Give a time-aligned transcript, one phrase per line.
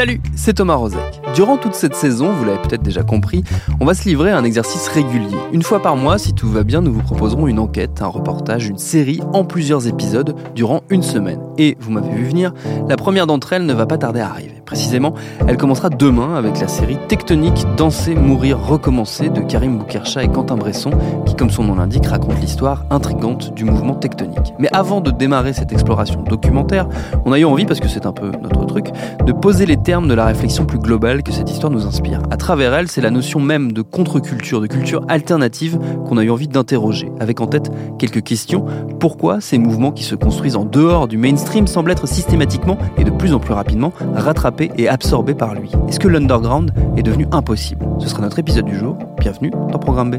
[0.00, 1.20] Salut, c'est Thomas Rozek.
[1.34, 3.44] Durant toute cette saison, vous l'avez peut-être déjà compris,
[3.80, 5.36] on va se livrer à un exercice régulier.
[5.52, 8.66] Une fois par mois, si tout va bien, nous vous proposerons une enquête, un reportage,
[8.66, 11.42] une série en plusieurs épisodes durant une semaine.
[11.58, 12.54] Et, vous m'avez vu venir,
[12.88, 14.59] la première d'entre elles ne va pas tarder à arriver.
[14.70, 15.14] Précisément,
[15.48, 20.54] elle commencera demain avec la série Tectonique, Danser, Mourir, Recommencer de Karim Boukercha et Quentin
[20.56, 20.92] Bresson,
[21.26, 24.54] qui, comme son nom l'indique, raconte l'histoire intrigante du mouvement tectonique.
[24.60, 26.88] Mais avant de démarrer cette exploration documentaire,
[27.24, 28.92] on a eu envie, parce que c'est un peu notre truc,
[29.26, 32.20] de poser les termes de la réflexion plus globale que cette histoire nous inspire.
[32.30, 36.30] À travers elle, c'est la notion même de contre-culture, de culture alternative qu'on a eu
[36.30, 38.64] envie d'interroger, avec en tête quelques questions.
[39.00, 43.10] Pourquoi ces mouvements qui se construisent en dehors du mainstream semblent être systématiquement et de
[43.10, 45.70] plus en plus rapidement rattrapés et absorbé par lui.
[45.88, 47.86] Est-ce que l'underground est devenu impossible?
[47.98, 48.96] Ce sera notre épisode du jour.
[49.18, 50.16] Bienvenue dans Programme B.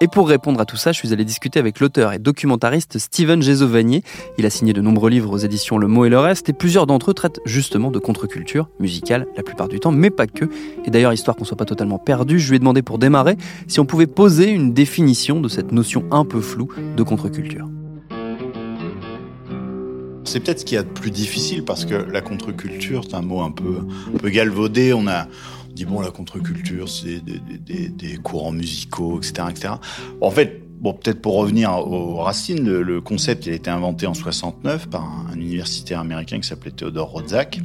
[0.00, 3.42] Et pour répondre à tout ça, je suis allé discuter avec l'auteur et documentariste Steven
[3.42, 4.04] Gesovanier.
[4.38, 6.86] Il a signé de nombreux livres aux éditions Le Mot et le Reste, et plusieurs
[6.86, 10.44] d'entre eux traitent justement de contre-culture musicale la plupart du temps, mais pas que.
[10.84, 13.80] Et d'ailleurs, histoire qu'on soit pas totalement perdu, je lui ai demandé pour démarrer si
[13.80, 17.66] on pouvait poser une définition de cette notion un peu floue de contre-culture.
[20.22, 23.22] C'est peut-être ce qu'il y a de plus difficile parce que la contre-culture, c'est un
[23.22, 23.78] mot un peu,
[24.14, 24.92] un peu galvaudé.
[24.92, 25.26] On a,
[25.78, 29.74] dit bon la contre-culture c'est des, courants musicaux etc etc
[30.20, 34.14] en fait bon peut-être pour revenir aux racines le, concept il a été inventé en
[34.14, 37.60] 69 par un, universitaire américain qui s'appelait Theodore Rodzak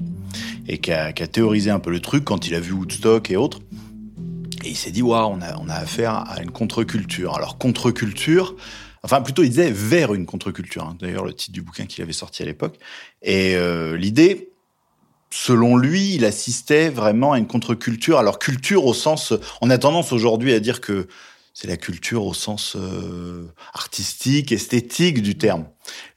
[0.67, 3.61] et qui a, théorisé un peu le truc quand il a vu Woodstock et autres
[4.63, 8.55] et il s'est dit waouh on a affaire à une contre-culture alors contre-culture
[9.05, 10.85] Enfin, plutôt, il disait vers une contre-culture.
[10.85, 10.95] Hein.
[10.97, 12.79] D'ailleurs, le titre du bouquin qu'il avait sorti à l'époque.
[13.21, 14.52] Et euh, l'idée,
[15.33, 18.19] selon lui, il assistait vraiment à une contre-culture.
[18.19, 21.07] Alors culture au sens, on a tendance aujourd'hui à dire que
[21.55, 25.65] c'est la culture au sens euh, artistique, esthétique du terme.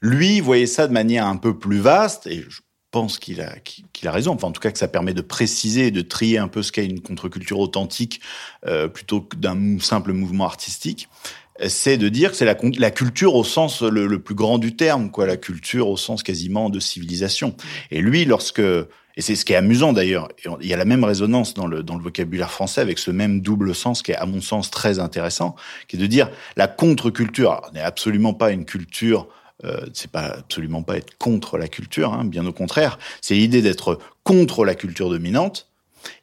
[0.01, 2.61] Lui voyait ça de manière un peu plus vaste, et je
[2.91, 4.33] pense qu'il a, qu'il a raison.
[4.33, 6.71] Enfin, en tout cas, que ça permet de préciser et de trier un peu ce
[6.71, 8.21] qu'est une contre-culture authentique
[8.67, 11.09] euh, plutôt que d'un simple mouvement artistique
[11.69, 15.09] c'est de dire que c'est la, la, culture au sens le, plus grand du terme,
[15.09, 17.55] quoi, la culture au sens quasiment de civilisation.
[17.89, 18.61] Et lui, lorsque
[19.17, 20.29] et c'est ce qui est amusant d'ailleurs.
[20.61, 23.41] Il y a la même résonance dans le, dans le vocabulaire français avec ce même
[23.41, 25.55] double sens qui est, à mon sens, très intéressant,
[25.87, 29.27] qui est de dire la contre-culture n'est absolument pas une culture
[29.65, 32.99] euh, c'est pas absolument pas être contre la culture, hein, bien au contraire.
[33.21, 35.67] C'est l'idée d'être contre la culture dominante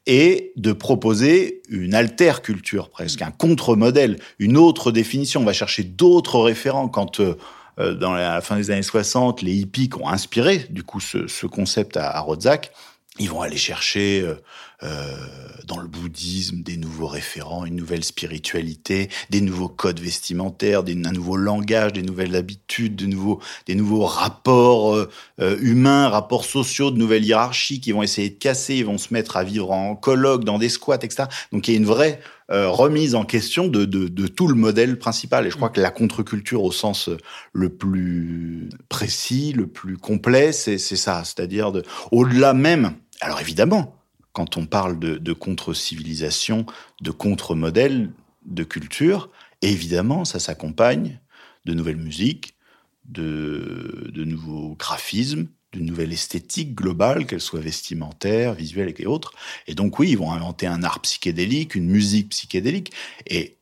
[0.06, 5.40] et de proposer une alter culture presque, un contre-modèle, une autre définition.
[5.40, 7.34] On va chercher d'autres référents quand euh,
[7.78, 11.96] dans la fin des années 60, les hippies ont inspiré du coup ce, ce concept
[11.96, 12.72] à, à Rodzak,
[13.18, 14.34] ils vont aller chercher euh,
[14.82, 15.16] euh,
[15.66, 21.12] dans le bouddhisme des nouveaux référents, une nouvelle spiritualité, des nouveaux codes vestimentaires, des, un
[21.12, 25.08] nouveau langage, des nouvelles habitudes, de nouveaux, des nouveaux rapports euh,
[25.40, 29.14] euh, humains, rapports sociaux, de nouvelles hiérarchies qui vont essayer de casser, ils vont se
[29.14, 31.28] mettre à vivre en colloque, dans des squats, etc.
[31.52, 32.20] Donc il y a une vraie
[32.50, 35.46] euh, remise en question de, de, de, tout le modèle principal.
[35.46, 37.08] Et je crois que la contre-culture au sens
[37.52, 41.22] le plus précis, le plus complet, c'est ça.
[41.24, 41.72] C'est-à-dire
[42.10, 43.96] au-delà même alors évidemment,
[44.32, 46.66] quand on parle de, contre-civilisation,
[47.00, 48.10] de contre-modèle
[48.44, 49.30] de culture,
[49.62, 51.20] évidemment, ça s'accompagne
[51.64, 52.54] de nouvelles musiques,
[53.06, 59.32] de, nouveaux graphismes, d'une nouvelle esthétique globale, qu'elle soit vestimentaire, visuelle et autres.
[59.66, 62.92] Et donc oui, ils vont inventer un art psychédélique, une musique psychédélique.
[63.26, 63.56] Et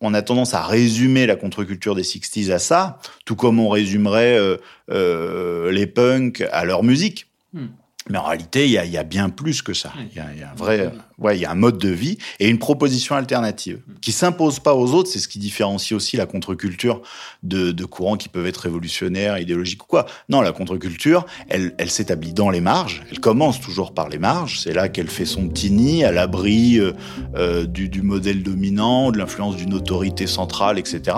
[0.00, 4.36] on a tendance à résumer la contre-culture des 60s à ça, tout comme on résumerait
[4.38, 4.56] euh,
[4.90, 7.26] euh, les punks à leur musique.
[7.52, 7.68] Hmm.
[8.10, 9.92] Mais en réalité, il y a, bien plus que ça.
[9.96, 12.58] Il y, a, un vrai, ouais, il y a un mode de vie et une
[12.58, 15.10] proposition alternative qui s'impose pas aux autres.
[15.10, 17.02] C'est ce qui différencie aussi la contre-culture
[17.42, 20.06] de, de courants qui peuvent être révolutionnaires, idéologiques ou quoi.
[20.28, 23.02] Non, la contre-culture, elle, elle s'établit dans les marges.
[23.10, 24.60] Elle commence toujours par les marges.
[24.60, 26.92] C'est là qu'elle fait son petit nid à l'abri euh,
[27.36, 31.16] euh du, du, modèle dominant, de l'influence d'une autorité centrale, etc.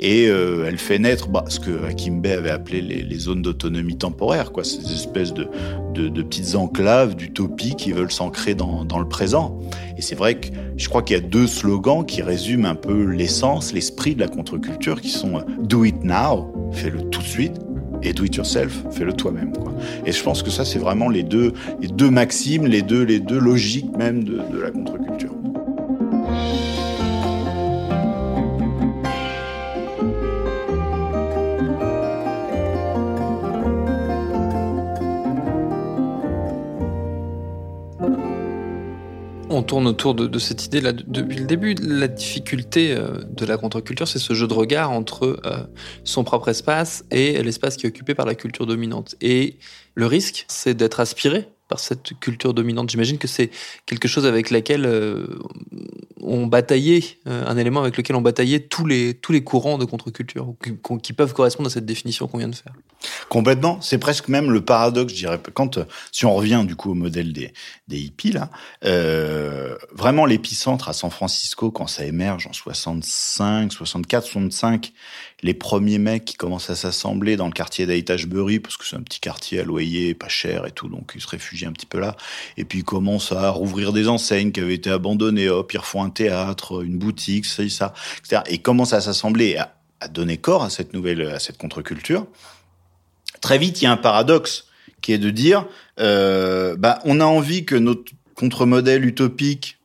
[0.00, 3.42] Et euh, elle fait naître bah, ce que Hakim Bey avait appelé les, les zones
[3.42, 5.48] d'autonomie temporaire, quoi, ces espèces de,
[5.94, 9.31] de, de petites enclaves d'utopie qui veulent s'ancrer dans, dans le présent.
[9.96, 13.04] Et c'est vrai que je crois qu'il y a deux slogans qui résument un peu
[13.04, 17.54] l'essence, l'esprit de la contre-culture, qui sont euh, Do it now, fais-le tout de suite,
[18.02, 19.52] et do it yourself, fais-le toi-même.
[20.06, 23.20] Et je pense que ça, c'est vraiment les deux, les deux maximes, les deux, les
[23.20, 25.32] deux logiques même de, de la contre-culture.
[39.72, 41.74] Tourne autour de, cette idée-là depuis le début.
[41.80, 45.64] La difficulté euh, de la contre-culture, c'est ce jeu de regard entre euh,
[46.04, 49.14] son propre espace et l'espace qui est occupé par la culture dominante.
[49.22, 49.56] Et
[49.94, 51.48] le risque, c'est d'être aspiré
[51.78, 52.90] cette culture dominante.
[52.90, 53.50] J'imagine que c'est
[53.86, 55.26] quelque chose avec laquelle euh,
[56.20, 59.84] on bataillait, euh, un élément avec lequel on bataillait tous les, tous les courants de
[59.84, 60.54] contre-culture
[61.02, 62.72] qui, peuvent correspondre à cette définition qu'on vient de faire.
[63.28, 63.80] Complètement.
[63.80, 65.40] C'est presque même le paradoxe, je dirais.
[65.52, 65.78] Quand,
[66.12, 67.52] si on revient du coup au modèle des,
[67.88, 68.50] des hippies, là,
[68.84, 74.92] euh, vraiment l'épicentre à San Francisco, quand ça émerge en 65, 64, 65,
[75.42, 79.02] les premiers mecs qui commencent à s'assembler dans le quartier d'Aitagebury, parce que c'est un
[79.02, 81.98] petit quartier à loyer, pas cher et tout, donc ils se réfugient un petit peu
[81.98, 82.16] là.
[82.56, 86.04] Et puis ils commencent à rouvrir des enseignes qui avaient été abandonnées, hop, ils refont
[86.04, 88.42] un théâtre, une boutique, ça, ça, etc.
[88.46, 92.26] Et ils commencent à s'assembler, à, à donner corps à cette nouvelle, à cette contre-culture.
[93.40, 94.68] Très vite, il y a un paradoxe
[95.00, 95.66] qui est de dire,
[95.98, 99.78] euh, bah, on a envie que notre contre-modèle utopique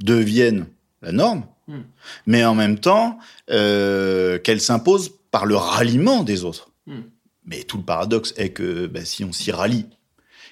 [0.00, 0.66] devienne
[1.02, 1.78] la norme, mmh.
[2.26, 3.18] mais en même temps,
[3.50, 6.70] euh, qu'elle s'impose par le ralliement des autres.
[6.86, 7.00] Mmh.
[7.44, 9.86] Mais tout le paradoxe est que bah, si on s'y rallie,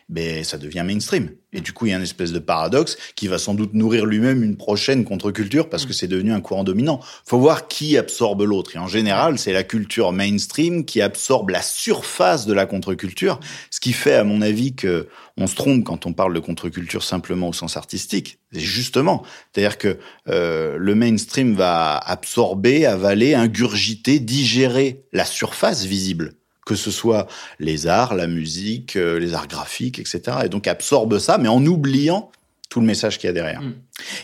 [0.09, 1.31] ben ça devient mainstream.
[1.53, 4.05] Et du coup, il y a une espèce de paradoxe qui va sans doute nourrir
[4.07, 7.01] lui-même une prochaine contre-culture parce que c'est devenu un courant dominant.
[7.25, 8.77] Faut voir qui absorbe l'autre.
[8.77, 13.81] Et en général, c'est la culture mainstream qui absorbe la surface de la contre-culture, ce
[13.81, 15.09] qui fait, à mon avis, que
[15.39, 18.39] on se trompe quand on parle de contre-culture simplement au sens artistique.
[18.53, 19.23] C'est justement,
[19.53, 19.99] c'est-à-dire que
[20.29, 26.35] euh, le mainstream va absorber, avaler, ingurgiter, digérer la surface visible
[26.67, 27.27] que ce soit
[27.59, 30.21] les arts, la musique, euh, les arts graphiques, etc.
[30.45, 32.31] Et donc absorbe ça, mais en oubliant
[32.69, 33.63] tout le message qu'il y a derrière.
[33.63, 33.75] Mm.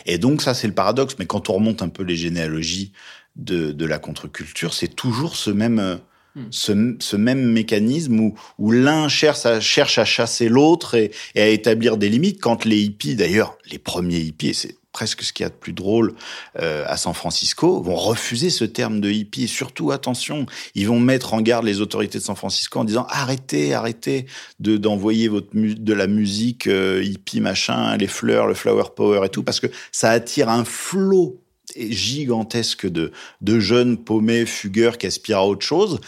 [0.05, 1.15] Et donc ça, c'est le paradoxe.
[1.17, 2.91] Mais quand on remonte un peu les généalogies
[3.37, 5.95] de, de la contre-culture, c'est toujours ce même, euh,
[6.35, 6.41] mm.
[6.51, 11.41] ce, ce, même mécanisme où, où l'un cherche à, cherche à chasser l'autre et, et,
[11.41, 12.41] à établir des limites.
[12.41, 15.73] Quand les hippies, d'ailleurs, les premiers hippies, c'est presque ce qu'il y a de plus
[15.73, 16.13] drôle
[16.61, 19.43] euh, à San Francisco, vont refuser ce terme de hippie.
[19.43, 20.45] Et surtout, attention,
[20.75, 24.27] ils vont mettre en garde les autorités de San Francisco en disant arrêtez, arrêtez
[24.59, 29.43] de d'envoyer de la musique euh, hippie machin, les fleurs, le flower power et tout,
[29.43, 31.39] parce que ça attire un flot
[31.75, 33.11] gigantesque de,
[33.41, 35.99] de jeunes paumés, fugueurs qui aspirent à autre chose.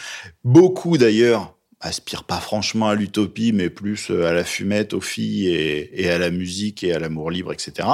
[0.44, 1.55] Beaucoup d'ailleurs
[1.86, 6.10] aspire pas franchement à l'utopie, mais plus euh, à la fumette, aux filles et, et
[6.10, 7.88] à la musique et à l'amour libre, etc.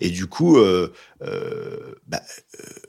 [0.00, 0.92] Et du coup, euh,
[1.22, 2.22] euh, bah,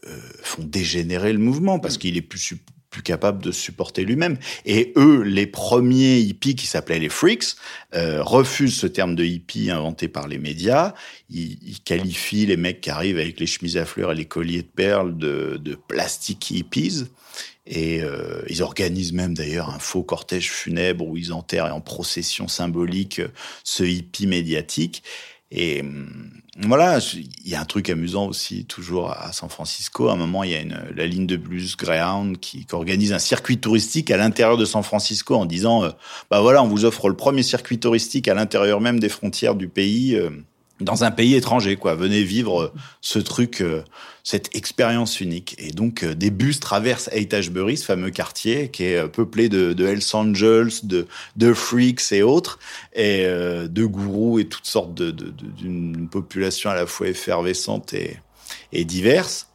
[0.07, 2.55] euh, font dégénérer le mouvement parce qu'il est plus
[2.89, 4.37] plus capable de supporter lui-même.
[4.65, 7.55] Et eux, les premiers hippies qui s'appelaient les freaks,
[7.93, 10.93] euh, refusent ce terme de hippie inventé par les médias.
[11.29, 14.63] Ils, ils, qualifient les mecs qui arrivent avec les chemises à fleurs et les colliers
[14.63, 17.05] de perles de, de plastic hippies.
[17.67, 22.47] Et euh, ils organisent même d'ailleurs un faux cortège funèbre où ils enterrent en procession
[22.47, 23.21] symbolique
[23.63, 25.03] ce hippie médiatique.
[25.51, 30.09] Et hum, voilà, il y a un truc amusant aussi, toujours à San Francisco.
[30.09, 33.13] À un moment, il y a une, la ligne de blues Greyhound qui, qui organise
[33.13, 35.89] un circuit touristique à l'intérieur de San Francisco en disant, euh,
[36.29, 39.67] bah voilà, on vous offre le premier circuit touristique à l'intérieur même des frontières du
[39.67, 40.15] pays.
[40.15, 40.31] Euh,
[40.79, 41.95] dans un pays étranger, quoi.
[41.95, 43.83] Venez vivre ce truc, euh,
[44.23, 45.55] cette expérience unique.
[45.57, 49.75] Et donc, euh, des bus traversent Haighbury, ce fameux quartier qui est euh, peuplé de,
[49.85, 52.59] Hells Angels, de, de freaks et autres,
[52.93, 58.17] et de gourous et toutes sortes d'une population à la fois effervescente et,
[58.71, 59.47] et diverse.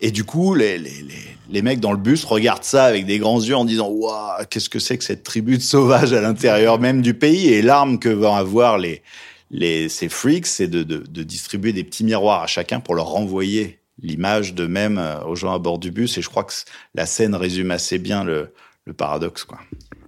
[0.00, 3.18] Et du coup, les, les, les, les, mecs dans le bus regardent ça avec des
[3.18, 6.78] grands yeux en disant Waouh, qu'est-ce que c'est que cette tribu de sauvages à l'intérieur
[6.78, 7.48] même du pays?
[7.48, 9.02] Et l'arme que vont avoir les,
[9.50, 13.06] les, ces freaks, c'est de, de, de, distribuer des petits miroirs à chacun pour leur
[13.06, 16.18] renvoyer l'image d'eux-mêmes euh, aux gens à bord du bus.
[16.18, 16.52] Et je crois que
[16.94, 18.52] la scène résume assez bien le,
[18.84, 19.44] le paradoxe.
[19.44, 19.58] quoi.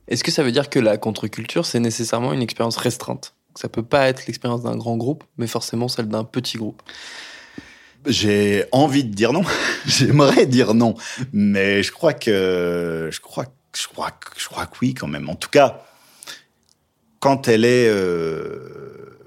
[0.09, 3.35] Est-ce que ça veut dire que la contre-culture, c'est nécessairement une expérience restreinte?
[3.55, 6.83] Ça peut pas être l'expérience d'un grand groupe, mais forcément celle d'un petit groupe.
[8.07, 9.43] J'ai envie de dire non.
[9.87, 10.95] J'aimerais dire non,
[11.33, 15.29] mais je crois que je crois je crois je crois que oui quand même.
[15.29, 15.85] En tout cas,
[17.19, 19.20] quand elle est euh,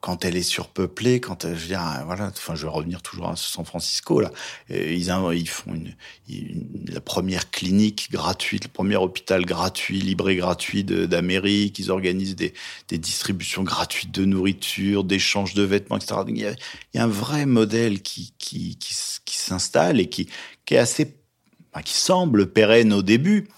[0.00, 3.36] quand elle est surpeuplée, quand je veux dire, voilà, enfin, je vais revenir toujours à
[3.36, 4.30] San Francisco là.
[4.70, 5.94] ils, font une,
[6.88, 11.78] la première clinique gratuite, le premier hôpital gratuit, libre et gratuit d'Amérique.
[11.78, 12.54] Ils organisent des,
[12.88, 16.20] des, distributions gratuites de nourriture, d'échanges de vêtements, etc.
[16.28, 20.08] Il y, a, il y a un vrai modèle qui qui, qui, qui s'installe et
[20.08, 20.28] qui,
[20.64, 21.16] qui est assez,
[21.72, 23.48] enfin, qui semble pérenne au début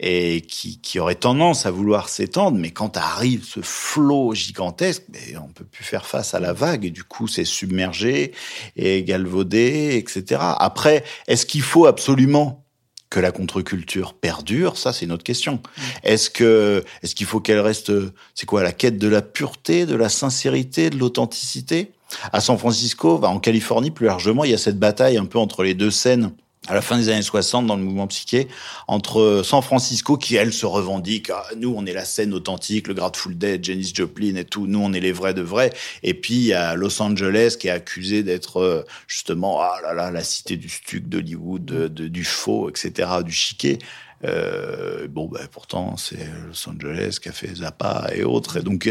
[0.00, 5.42] et qui, qui aurait tendance à vouloir s'étendre, mais quand arrive ce flot gigantesque, ben,
[5.44, 8.32] on peut plus faire face à la vague et du coup c'est submergé
[8.76, 10.40] et galvaudé, etc.
[10.58, 12.64] Après, est-ce qu'il faut absolument
[13.10, 15.54] que la contre-culture perdure, ça c'est une autre question.
[15.54, 15.82] Mm.
[16.04, 17.90] Est-ce que est-ce qu'il faut qu'elle reste
[18.34, 21.92] c'est quoi la quête de la pureté, de la sincérité, de l'authenticité?
[22.32, 25.62] À San Francisco, en Californie plus largement, il y a cette bataille un peu entre
[25.62, 26.32] les deux scènes
[26.68, 28.48] à la fin des années 60 dans le mouvement psyché
[28.86, 32.94] entre San Francisco qui elle se revendique ah, nous on est la scène authentique le
[32.94, 35.72] Grateful Dead Janis Joplin et tout nous on est les vrais de vrais.
[36.02, 40.22] Et puis a Los Angeles qui est accusé d'être euh, justement ah là là la
[40.22, 43.78] cité du stuc d'Hollywood du faux etc du chiquet.
[44.24, 48.58] Euh, bon ben pourtant c'est Los Angeles qui a fait Zappa et autres.
[48.58, 48.88] Et donc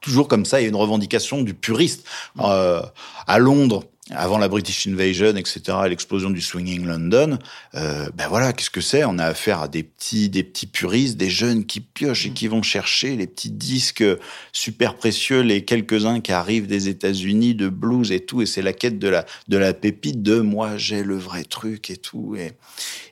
[0.00, 2.06] toujours comme ça il y a une revendication du puriste.
[2.40, 2.82] Euh,
[3.26, 7.38] à Londres avant la British Invasion, etc., l'explosion du swinging London,
[7.74, 9.04] euh, ben voilà, qu'est-ce que c'est?
[9.04, 12.48] On a affaire à des petits, des petits puristes, des jeunes qui piochent et qui
[12.48, 14.04] vont chercher les petits disques
[14.52, 18.72] super précieux, les quelques-uns qui arrivent des États-Unis de blues et tout, et c'est la
[18.72, 22.36] quête de la de la pépite de moi j'ai le vrai truc et tout.
[22.36, 22.52] Et,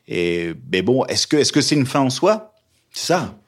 [0.09, 2.55] et mais bon, est-ce que est-ce que c'est une fin en soi?
[2.93, 3.39] C'est ça.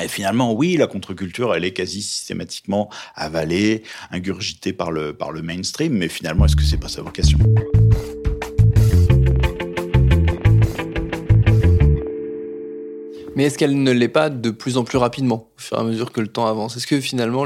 [0.00, 5.42] Et finalement, oui, la contre-culture, elle est quasi systématiquement avalée, ingurgitée par le, par le
[5.42, 7.38] mainstream, mais finalement, est-ce que c'est pas sa vocation?
[13.38, 15.84] Mais est-ce qu'elle ne l'est pas de plus en plus rapidement, au fur et à
[15.84, 16.76] mesure que le temps avance?
[16.76, 17.44] Est-ce que finalement,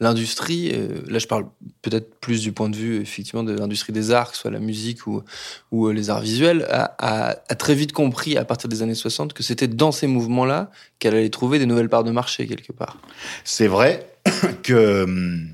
[0.00, 1.46] l'industrie, euh, là je parle
[1.80, 4.58] peut-être plus du point de vue effectivement de l'industrie des arts, que ce soit la
[4.58, 5.22] musique ou,
[5.72, 9.44] euh, les arts visuels, a, a, très vite compris à partir des années 60 que
[9.44, 12.98] c'était dans ces mouvements-là qu'elle allait trouver des nouvelles parts de marché quelque part?
[13.44, 14.10] C'est vrai
[14.64, 15.50] que hum,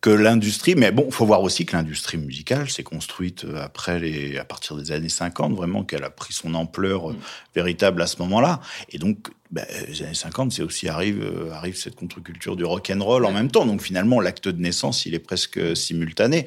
[0.00, 4.38] que l'industrie, mais bon, faut voir aussi que l'industrie musicale s'est construite euh, après les,
[4.38, 7.18] à partir des années 50, vraiment qu'elle a pris son ampleur euh, mm.
[7.54, 8.60] véritable à ce moment-là.
[8.90, 12.90] Et donc, bah, les années 50, c'est aussi arrive, euh, arrive cette contre-culture du rock
[12.94, 13.66] and roll en même temps.
[13.66, 16.46] Donc finalement, l'acte de naissance, il est presque simultané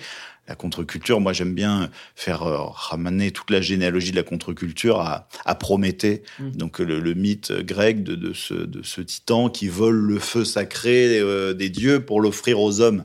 [0.50, 5.28] la contre-culture, moi j'aime bien faire euh, ramener toute la généalogie de la contre-culture à,
[5.46, 6.52] à, Prométhée, mmh.
[6.52, 11.20] donc le, mythe grec de, de, ce, de, ce, titan qui vole le feu sacré
[11.20, 13.04] euh, des dieux pour l'offrir aux hommes.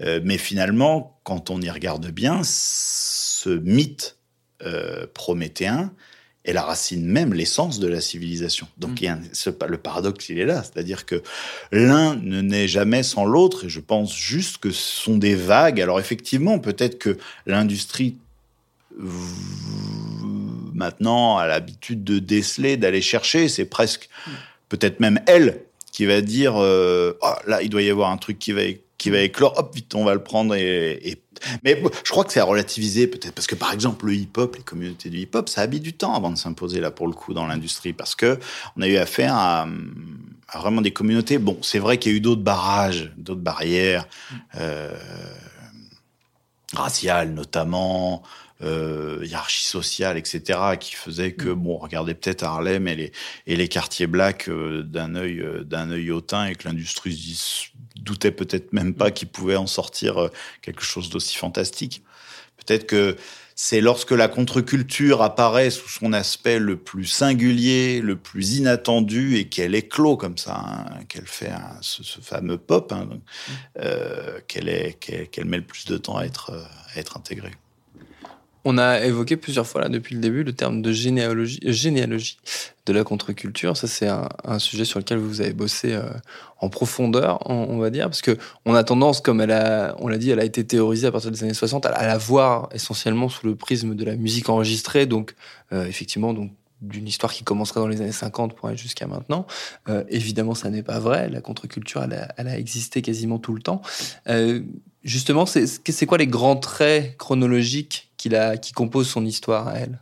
[0.00, 4.16] Euh, mais finalement, quand on y regarde bien, ce mythe
[5.12, 5.92] prométhéen,
[6.44, 8.66] est la racine même, l'essence de la civilisation.
[8.78, 8.96] Donc mm.
[9.00, 9.18] il y a
[9.66, 11.22] le paradoxe, il est là, c'est-à-dire que
[11.72, 15.80] l'un ne naît jamais sans l'autre, et je pense juste que ce sont des vagues.
[15.80, 18.16] Alors effectivement, peut-être que l'industrie
[20.74, 24.30] maintenant a l'habitude de déceler, d'aller chercher, c'est presque mm.
[24.68, 28.38] peut-être même elle qui va dire euh, oh, là il doit y avoir un truc
[28.38, 28.62] qui va
[28.98, 30.54] qui va éclore, hop, vite, on va le prendre.
[30.54, 31.22] Et,
[31.62, 34.62] Mais je crois que c'est à relativiser peut-être, parce que par exemple, le hip-hop, les
[34.62, 37.34] communautés du hip-hop, ça a mis du temps avant de s'imposer là pour le coup
[37.34, 38.38] dans l'industrie, parce que
[38.76, 39.66] on a eu affaire à,
[40.54, 41.38] vraiment des communautés.
[41.38, 44.06] Bon, c'est vrai qu'il y a eu d'autres barrages, d'autres barrières,
[44.56, 44.96] euh,
[46.72, 48.22] raciales notamment,
[48.62, 51.54] euh, hiérarchie sociale, etc., qui faisait que, mm.
[51.54, 53.12] bon, regardez peut-être Harlem et les,
[53.46, 57.73] et les quartiers blacks euh, d'un œil euh, d'un œil hautain et que l'industrie
[58.04, 59.12] doutait peut-être même pas mm.
[59.12, 60.28] qu'il pouvait en sortir euh,
[60.62, 62.02] quelque chose d'aussi fantastique.
[62.56, 63.16] Peut-être que
[63.56, 69.48] c'est lorsque la contre-culture apparaît sous son aspect le plus singulier, le plus inattendu, et
[69.48, 73.52] qu'elle éclot comme ça, hein, qu'elle fait ce, fameux pop, hein, mm.
[73.80, 76.52] euh, qu'elle met le plus de temps à être,
[76.94, 77.52] à être intégrée.
[78.66, 82.38] On a évoqué plusieurs fois là depuis le début le terme de généalogie, euh, généalogie
[82.86, 83.76] de la contre-culture.
[83.76, 86.08] Ça, c'est un, sujet sur lequel vous avez bossé euh,
[86.60, 90.16] en profondeur, on, va dire, parce que on a tendance, comme elle a, on l'a
[90.16, 93.46] dit, elle a été théorisée à partir des années 60, à, la voir essentiellement sous
[93.46, 95.34] le prisme de la musique enregistrée, donc
[95.72, 99.46] euh, effectivement, donc d'une histoire qui commencerait dans les années 50 pour aller jusqu'à maintenant.
[100.10, 101.30] évidemment, ça n'est pas vrai.
[101.30, 103.80] La contre-culture, elle elle a, existé quasiment tout le temps.
[105.02, 108.13] justement, c'est quoi les grands traits chronologiques
[108.60, 109.98] qui, compose son histoire à elle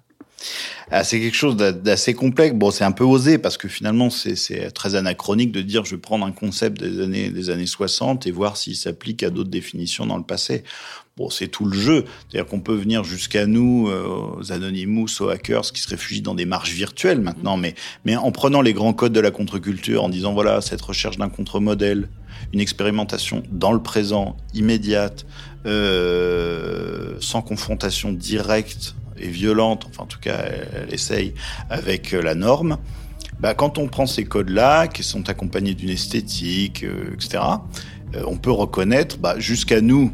[0.91, 2.55] ah, c'est quelque chose d'assez complexe.
[2.55, 6.01] Bon, c'est un peu osé parce que finalement, c'est très anachronique de dire je vais
[6.01, 10.05] prendre un concept des années, des années 60 et voir s'il s'applique à d'autres définitions
[10.05, 10.65] dans le passé.
[11.17, 12.05] Bon, c'est tout le jeu.
[12.29, 16.35] C'est-à-dire qu'on peut venir jusqu'à nous, euh, aux Anonymous, aux hackers qui se réfugient dans
[16.35, 17.75] des marches virtuelles maintenant, mais
[18.17, 22.09] en prenant les grands codes de la contre-culture, en disant voilà, cette recherche d'un contre-modèle,
[22.53, 25.27] une expérimentation dans le présent, immédiate,
[25.67, 31.35] euh, sans confrontation directe et violente, enfin en tout cas elle, essaye
[31.71, 32.79] avec la norme,
[33.41, 37.43] bah, quand on prend ces codes-là, qui sont accompagnés d'une esthétique, euh, etc.,
[38.15, 40.13] euh, on peut reconnaître bah, jusqu'à nous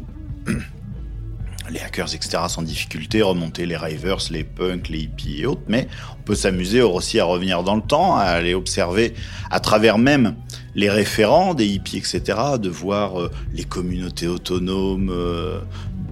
[1.71, 5.87] les hackers, etc., sans difficulté, remonter les rivers, les punks, les hippies et autres, mais
[6.19, 9.13] on peut s'amuser aussi à revenir dans le temps, à aller observer
[9.51, 10.35] à travers même
[10.75, 12.21] les référents des hippies, etc.,
[12.61, 15.59] de voir euh, les communautés autonomes euh,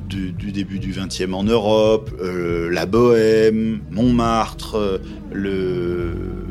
[0.09, 6.46] du, début du XXe en Europe, euh, la Bohème, Montmartre, le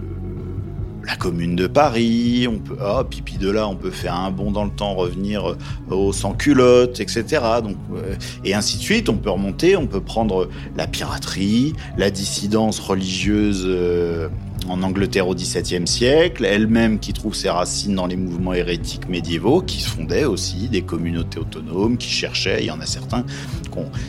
[1.06, 4.50] la commune de Paris, on peut, ah, pipi de là, on peut faire un bond
[4.50, 5.56] dans le temps, revenir euh,
[5.94, 7.24] au sans-culotte, etc.
[7.62, 12.10] Donc, euh, et ainsi de suite, on peut remonter, on peut prendre la piraterie, la
[12.10, 14.28] dissidence religieuse euh,
[14.68, 19.62] en Angleterre au XVIIe siècle, elle-même qui trouve ses racines dans les mouvements hérétiques médiévaux,
[19.62, 23.24] qui fondaient aussi des communautés autonomes, qui cherchaient, il y en a certains,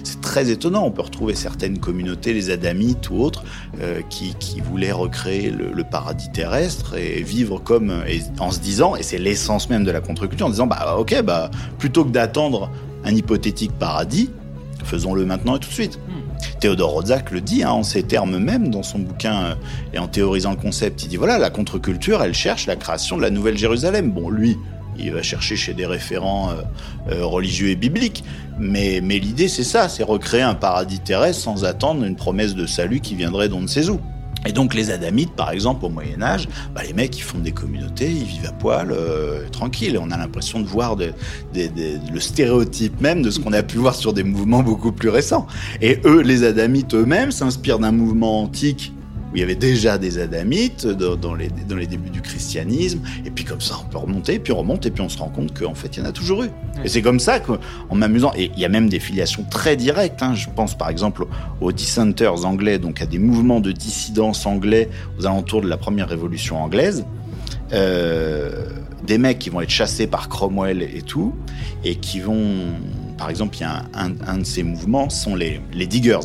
[0.03, 3.43] c'est très étonnant, on peut retrouver certaines communautés, les Adamites ou autres,
[3.81, 8.03] euh, qui, voulaient recréer le, paradis terrestre et vivre comme,
[8.39, 11.49] en se disant, et c'est l'essence même de la contre-culture, en disant, bah ok, bah
[11.77, 12.69] plutôt que d'attendre
[13.05, 14.29] un hypothétique paradis,
[14.83, 15.99] faisons-le maintenant et tout de suite.
[16.07, 16.26] Hmm.
[16.59, 19.55] Théodore Rodzak le dit hein, en ces termes même dans son bouquin euh,
[19.93, 21.03] et en théorisant le concept.
[21.03, 24.11] Il dit voilà, la contre-culture, elle cherche la création de la Nouvelle Jérusalem.
[24.11, 24.57] Bon, lui,
[24.99, 28.23] il va chercher chez des référents euh, euh, religieux et bibliques,
[28.59, 32.99] mais, l'idée c'est ça, c'est recréer un paradis terrestre sans attendre une promesse de salut
[32.99, 33.99] qui viendrait d'on ne où.
[34.45, 37.51] Et donc les Adamites, par exemple, au Moyen Âge, bah, les mecs, ils font des
[37.51, 39.99] communautés, ils vivent à poil, euh, tranquille.
[40.01, 44.13] On a l'impression de voir le stéréotype même de ce qu'on a pu voir sur
[44.13, 45.47] des mouvements beaucoup plus récents.
[45.81, 48.93] Et eux, les Adamites eux-mêmes, s'inspirent d'un mouvement antique
[49.37, 53.29] où il y avait déjà des adamites dans, les, dans les débuts du christianisme, et
[53.29, 55.53] puis comme ça on peut remonter, puis on remonte, et puis on se rend compte
[55.53, 56.49] qu'en fait il y en a toujours eu.
[56.83, 57.59] Et c'est comme ça qu'en
[57.93, 60.33] m'amusant, et il y a même des filiations très directes, hein.
[60.33, 61.25] je pense par exemple
[61.61, 64.89] aux dissenters anglais, donc à des mouvements de dissidence anglais
[65.19, 67.05] aux alentours de la première révolution anglaise,
[67.73, 68.65] euh,
[69.05, 71.35] des mecs qui vont être chassés par Cromwell et tout,
[71.83, 72.55] et qui vont,
[73.19, 76.19] par exemple, il y a un, un, de ces mouvements, sont les, les diggers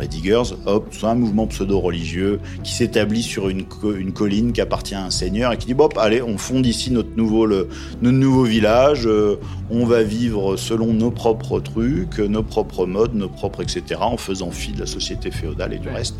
[0.00, 3.64] les Diggers, hop, c'est un mouvement pseudo-religieux qui s'établit sur une,
[3.96, 6.90] une, colline qui appartient à un seigneur et qui dit, bon, allez, on fonde ici
[6.90, 7.68] notre nouveau, le,
[8.02, 9.36] notre nouveau village, euh,
[9.70, 14.50] on va vivre selon nos propres trucs, nos propres modes, nos propres etc., en faisant
[14.50, 16.16] fi de la société féodale et du reste.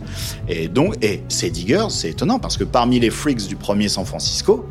[0.49, 4.05] Et donc, et ces Diggers, c'est étonnant parce que parmi les freaks du premier San
[4.05, 4.67] Francisco,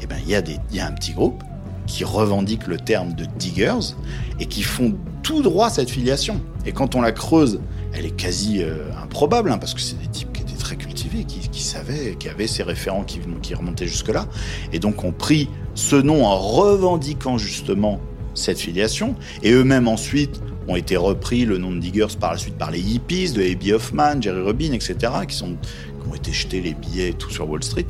[0.00, 1.42] eh ben, il y, a y a un petit groupe
[1.86, 3.94] qui revendique le terme de diggers
[4.40, 6.40] et qui font tout droit cette filiation.
[6.66, 7.60] Et quand on la creuse
[7.94, 11.24] elle est quasi euh, improbable, hein, parce que c'est des types qui étaient très cultivés,
[11.24, 13.20] qui, savaient, qui avaient ces référents qui,
[13.54, 14.26] remontaient jusque-là,
[14.72, 18.00] et donc ont pris ce nom en revendiquant justement
[18.34, 22.56] cette filiation, et eux-mêmes ensuite ont été repris le nom de Diggers par la suite
[22.56, 23.74] par les hippies de A.B.
[23.74, 24.96] Hoffman, Jerry Rubin, etc.,
[25.28, 27.86] qui ont été jetés les billets et tout sur Wall Street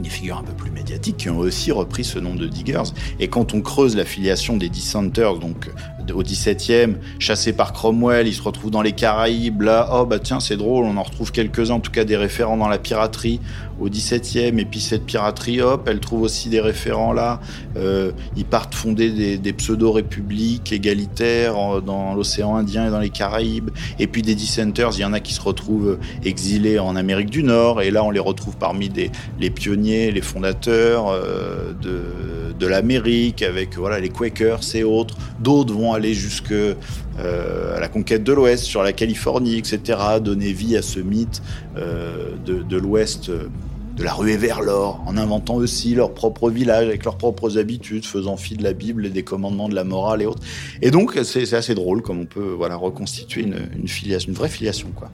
[0.00, 2.92] des figures un peu plus médiatiques qui ont aussi repris ce nom de Diggers.
[3.18, 5.70] Et quand on creuse la filiation des dissenters, donc
[6.12, 10.40] au 17e, chassés par Cromwell, ils se retrouvent dans les Caraïbes, là, oh bah tiens,
[10.40, 13.40] c'est drôle, on en retrouve quelques-uns, en tout cas des référents dans la piraterie
[13.80, 17.40] au 17e, et puis cette piraterie, hop, elle trouve aussi des référents là.
[17.76, 23.70] Euh, ils partent fonder des, pseudo-républiques égalitaires dans l'océan Indien et dans les Caraïbes.
[23.98, 27.42] Et puis des dissenters, il y en a qui se retrouvent exilés en Amérique du
[27.42, 28.90] Nord, et là on les retrouve parmi
[29.38, 35.16] les pionniers, les fondateurs euh, de, de l'Amérique, avec voilà les Quakers et autres.
[35.40, 40.52] D'autres vont aller jusque euh, à la conquête de l'Ouest, sur la Californie, etc., donner
[40.52, 41.42] vie à ce mythe
[41.76, 47.04] euh, de, l'Ouest de la ruée vers l'or, en inventant aussi leur propre village avec
[47.04, 50.26] leurs propres habitudes, faisant fi de la Bible et des commandements de la morale et
[50.26, 50.42] autres.
[50.82, 54.50] Et donc, c'est assez drôle comme on peut voilà, reconstituer une, une, filiation, une vraie
[54.50, 54.88] filiation.
[54.94, 55.10] quoi.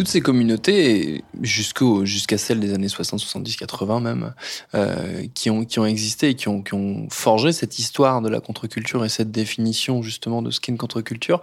[0.00, 4.32] Toutes ces communautés, jusqu'à celles des années 60, 70, 80 même,
[4.74, 8.30] euh, qui, ont, qui ont existé et qui ont, qui ont forgé cette histoire de
[8.30, 11.42] la contre-culture et cette définition justement de ce qu'est une contre-culture,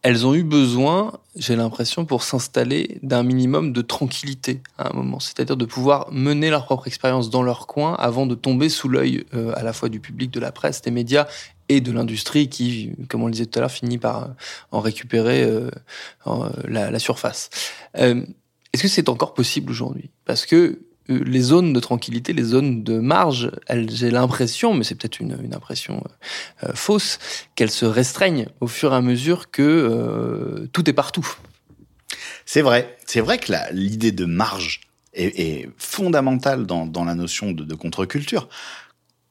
[0.00, 5.20] elles ont eu besoin, j'ai l'impression, pour s'installer d'un minimum de tranquillité à un moment,
[5.20, 9.26] c'est-à-dire de pouvoir mener leur propre expérience dans leur coin avant de tomber sous l'œil
[9.34, 11.26] euh, à la fois du public, de la presse, des médias
[11.68, 14.28] et de l'industrie qui, comme on le disait tout à l'heure, finit par euh,
[14.72, 15.70] en récupérer euh,
[16.66, 17.50] la, la, surface.
[17.94, 20.10] Est-ce que c'est encore possible aujourd'hui?
[20.24, 23.50] Parce que euh, les zones de tranquillité, les zones de marge,
[23.88, 26.04] j'ai l'impression, mais c'est peut-être une, impression
[26.64, 27.18] euh, fausse,
[27.54, 31.26] qu'elles se restreignent au fur et à mesure que euh, tout est partout.
[32.44, 34.80] C'est vrai, c'est vrai que l'idée de marge
[35.14, 38.48] est, fondamentale dans, la notion de contre-culture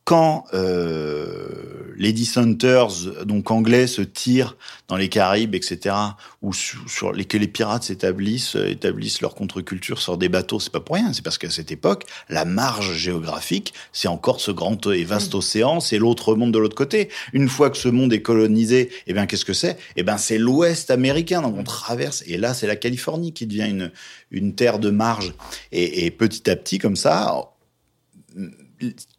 [0.08, 2.88] quand euh, les dissenters,
[3.26, 4.56] donc anglais, se tirent
[4.88, 5.93] dans les Caraïbes, etc.,
[6.41, 10.72] ou sur, les, que les pirates s'établissent, euh, établissent leur contre-culture sur des bateaux, c'est
[10.72, 11.12] pas pour rien.
[11.12, 15.38] C'est parce qu'à cette époque, la marge géographique, c'est encore ce grand et vaste mm.
[15.38, 17.10] océan, c'est l'autre monde de l'autre côté.
[17.34, 19.78] Une fois que ce monde est colonisé, eh bien, qu'est-ce que c'est?
[19.98, 21.41] Eh bien, c'est l'Ouest américain.
[21.41, 23.91] Donc, on traverse, et là, c'est la Californie qui devient une,
[24.32, 25.34] une terre de marge.
[25.74, 27.50] Et, et petit à petit, comme ça,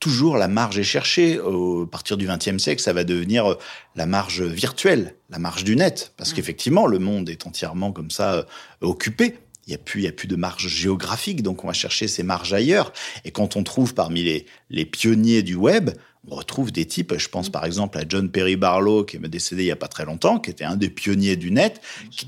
[0.01, 1.38] toujours la marge est cherchée.
[1.38, 3.55] Au, à partir du XXe siècle, ça va devenir euh,
[3.97, 6.35] la marge virtuelle, la marge du net, parce mmh.
[6.35, 8.42] qu'effectivement, le monde est entièrement comme ça euh,
[8.81, 9.38] occupé.
[9.66, 12.09] Il n'y a plus, il y a plus de marge géographique, donc on va chercher
[12.09, 12.92] ces marges ailleurs.
[13.25, 15.90] Et quand on trouve parmi les, les pionniers du web,
[16.31, 17.53] on retrouve des types, je pense mmh.
[17.53, 20.38] par exemple à John Perry Barlow, qui est décédé il y a pas très longtemps,
[20.38, 22.27] qui était un des pionniers du net, qui,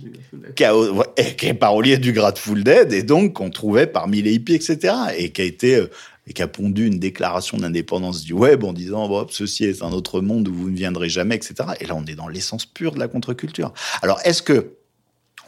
[0.57, 5.31] qui, est parolier du Grateful Dead, et donc qu'on trouvait parmi les hippies, etc., et
[5.31, 5.91] qui a été euh,
[6.27, 9.93] et qui a pondu une déclaration d'indépendance du web en disant bon, ceci est un
[9.93, 11.55] autre monde où vous ne viendrez jamais, etc.
[11.81, 13.73] Et là, on est dans l'essence pure de la contre-culture.
[14.03, 14.75] Alors, est-ce que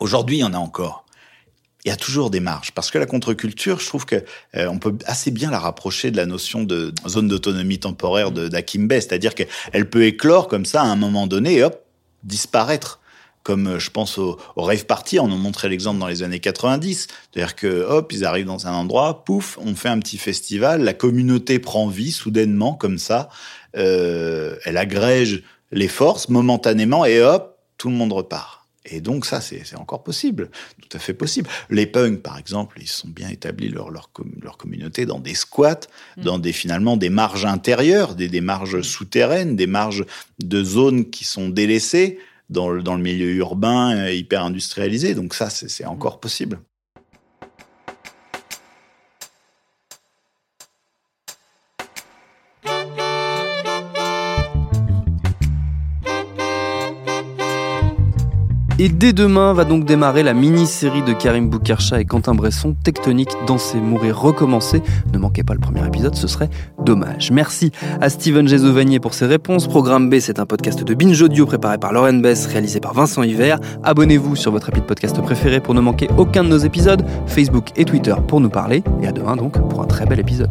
[0.01, 1.05] aujourd'hui, il y en a encore?
[1.85, 4.79] Il y a toujours des marges parce que la contre-culture, je trouve que euh, on
[4.79, 9.35] peut assez bien la rapprocher de la notion de zone d'autonomie temporaire d'Akim Bey, c'est-à-dire
[9.35, 11.85] qu'elle peut éclore comme ça à un moment donné et hop
[12.23, 13.01] disparaître
[13.43, 17.09] comme euh, je pense au, rave party, on en montrait l'exemple dans les années 90.
[17.33, 20.95] C'est-à-dire que, hop, ils arrivent dans un endroit, pouf, on fait un petit festival, la
[20.95, 23.29] communauté prend vie soudainement, comme ça,
[23.77, 28.63] euh, elle agrège les forces momentanément et hop, tout le monde repart.
[28.85, 30.51] Et donc ça, c'est encore possible,
[30.81, 31.49] tout à fait possible.
[31.71, 34.11] Les punks, par exemple, ils sont bien établis leur, leur,
[34.43, 36.23] leur communauté dans des squats, mm.
[36.23, 40.05] dans des finalement des marges intérieures, des, des marges souterraines, des marges
[40.41, 42.19] de zones qui sont délaissées
[42.53, 45.15] dans le, dans le milieu urbain euh, hyper industrialisé.
[45.15, 46.61] Donc ça, c'est encore possible.
[58.85, 63.31] Et dès demain va donc démarrer la mini-série de Karim Boukarcha et Quentin Bresson, Tectonique,
[63.47, 64.83] Danser, Mourir, Recommencer.
[65.13, 66.51] Ne manquez pas le premier épisode, ce serait
[66.85, 67.31] dommage.
[67.31, 69.69] Merci à Steven Gézovanier pour ses réponses.
[69.69, 73.23] Programme B, c'est un podcast de Binge Audio préparé par Lauren Bess, réalisé par Vincent
[73.23, 73.61] Hiver.
[73.85, 77.07] Abonnez-vous sur votre appli podcast préféré pour ne manquer aucun de nos épisodes.
[77.29, 78.83] Facebook et Twitter pour nous parler.
[79.01, 80.51] Et à demain donc pour un très bel épisode.